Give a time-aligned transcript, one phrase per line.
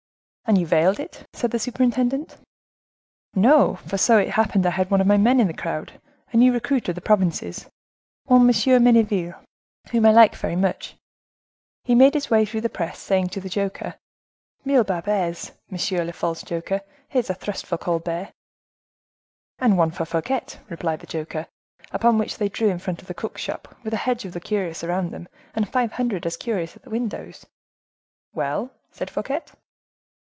[0.47, 2.35] "And you veiled it?" said the superintendent.
[3.35, 6.01] "No, for so it happened I had one of my men in the crowd;
[6.33, 7.69] a new recruit from the provinces,
[8.25, 8.47] one M.
[8.83, 9.41] Menneville,
[9.93, 10.97] whom I like very much.
[11.85, 13.95] He made his way through the press, saying to the joker:
[14.65, 15.53] 'Mille barbes!
[15.69, 18.33] Monsieur the false joker, here's a thrust for Colbert!'
[19.57, 21.47] 'And one for Fouquet,' replied the joker.
[21.91, 24.41] Upon which they drew in front of the cook's shop, with a hedge of the
[24.41, 27.45] curious round them, and five hundred as curious at the windows."
[28.33, 29.43] "Well?" said Fouquet.